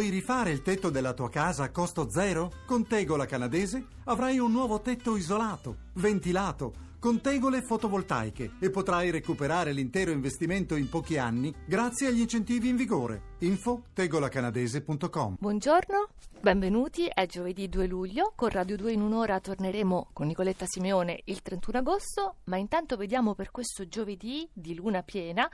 [0.00, 2.50] Vuoi rifare il tetto della tua casa a costo zero?
[2.64, 9.72] Con Tegola Canadese avrai un nuovo tetto isolato, ventilato, con tegole fotovoltaiche e potrai recuperare
[9.72, 13.34] l'intero investimento in pochi anni grazie agli incentivi in vigore.
[13.40, 16.08] Info tegolacanadese.com Buongiorno,
[16.40, 21.42] benvenuti, è giovedì 2 luglio, con Radio 2 in un'ora torneremo con Nicoletta Simeone il
[21.42, 25.46] 31 agosto, ma intanto vediamo per questo giovedì di luna piena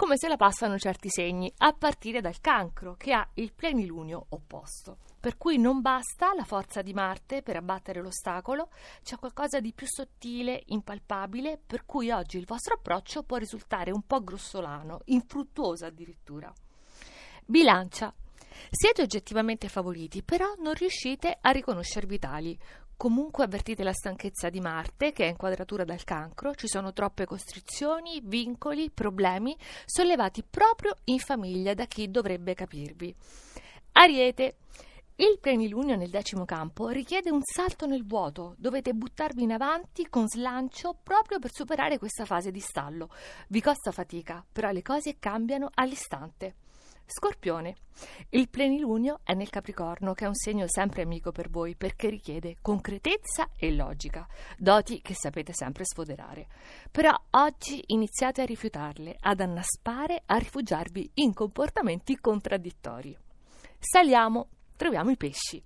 [0.00, 4.96] come se la passano certi segni, a partire dal cancro, che ha il plenilunio opposto.
[5.20, 8.70] Per cui non basta la forza di Marte per abbattere l'ostacolo,
[9.02, 14.00] c'è qualcosa di più sottile, impalpabile, per cui oggi il vostro approccio può risultare un
[14.06, 16.50] po' grossolano, infruttuoso addirittura.
[17.44, 18.10] Bilancia.
[18.70, 22.58] Siete oggettivamente favoriti, però non riuscite a riconoscervi tali.
[23.00, 27.24] Comunque avvertite la stanchezza di Marte, che è in quadratura dal cancro, ci sono troppe
[27.24, 33.16] costrizioni, vincoli, problemi sollevati proprio in famiglia da chi dovrebbe capirvi.
[33.92, 34.56] Ariete.
[35.16, 40.28] Il plenilunio nel decimo campo richiede un salto nel vuoto, dovete buttarvi in avanti con
[40.28, 43.08] slancio proprio per superare questa fase di stallo.
[43.48, 46.54] Vi costa fatica, però le cose cambiano all'istante.
[47.10, 47.74] Scorpione.
[48.30, 52.56] Il plenilunio è nel Capricorno, che è un segno sempre amico per voi perché richiede
[52.62, 56.46] concretezza e logica, doti che sapete sempre sfoderare.
[56.90, 63.16] Però oggi iniziate a rifiutarle, ad annaspare, a rifugiarvi in comportamenti contraddittori.
[63.78, 65.62] Saliamo, troviamo i pesci.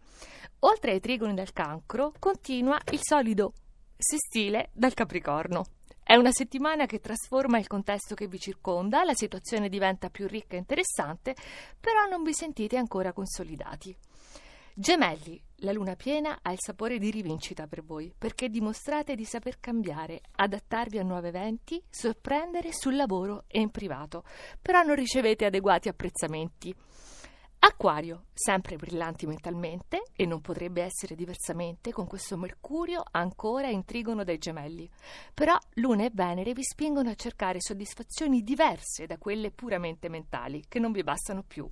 [0.61, 3.53] Oltre ai trigoni del cancro, continua il solido
[3.97, 5.65] sestile dal Capricorno.
[6.15, 10.55] È una settimana che trasforma il contesto che vi circonda, la situazione diventa più ricca
[10.55, 11.35] e interessante,
[11.81, 13.93] però non vi sentite ancora consolidati.
[14.73, 19.59] Gemelli, la luna piena ha il sapore di rivincita per voi, perché dimostrate di saper
[19.59, 24.23] cambiare, adattarvi a nuovi eventi, sorprendere sul lavoro e in privato,
[24.63, 26.73] però non ricevete adeguati apprezzamenti.
[27.67, 34.23] Acquario, sempre brillanti mentalmente, e non potrebbe essere diversamente con questo Mercurio ancora in trigono
[34.23, 34.87] dai gemelli.
[35.33, 40.79] Però Luna e Venere vi spingono a cercare soddisfazioni diverse da quelle puramente mentali, che
[40.79, 41.67] non vi bastano più.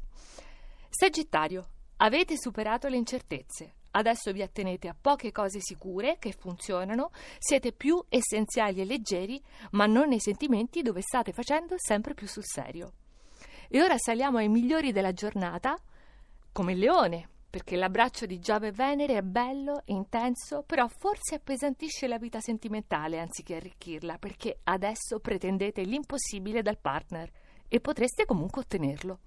[0.89, 3.75] Sagittario, avete superato le incertezze.
[3.91, 9.43] Adesso vi attenete a poche cose sicure che funzionano, siete più essenziali e leggeri,
[9.73, 12.95] ma non nei sentimenti dove state facendo sempre più sul serio.
[13.75, 15.79] E ora saliamo ai migliori della giornata,
[16.53, 22.07] come il leone, perché l'abbraccio di Giove e Venere è bello, intenso, però forse appesantisce
[22.07, 27.31] la vita sentimentale anziché arricchirla, perché adesso pretendete l'impossibile dal partner
[27.67, 29.21] e potreste comunque ottenerlo.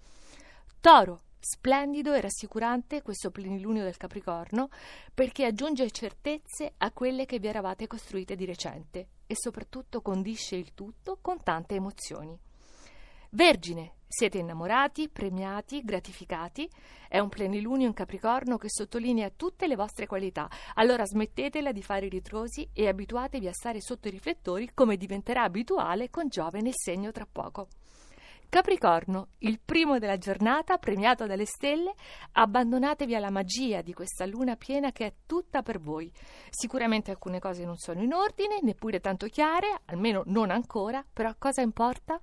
[0.79, 4.69] Toro, splendido e rassicurante questo plenilunio del Capricorno,
[5.11, 10.75] perché aggiunge certezze a quelle che vi eravate costruite di recente e soprattutto condisce il
[10.75, 12.39] tutto con tante emozioni.
[13.35, 16.69] Vergine, siete innamorati, premiati, gratificati.
[17.09, 20.49] È un plenilunio in Capricorno che sottolinea tutte le vostre qualità.
[20.75, 25.43] Allora smettetela di fare i ritrosi e abituatevi a stare sotto i riflettori come diventerà
[25.43, 27.67] abituale con Giove nel segno tra poco.
[28.47, 31.93] Capricorno, il primo della giornata, premiato dalle stelle,
[32.31, 36.09] abbandonatevi alla magia di questa luna piena che è tutta per voi.
[36.51, 41.59] Sicuramente alcune cose non sono in ordine, neppure tanto chiare, almeno non ancora, però cosa
[41.59, 42.17] importa?